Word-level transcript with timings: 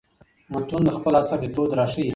متون 0.51 0.81
د 0.87 0.89
خپل 0.97 1.13
عصر 1.19 1.37
لیکدود 1.43 1.71
راښيي. 1.77 2.09